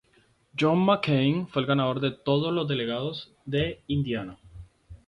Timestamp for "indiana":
3.85-4.39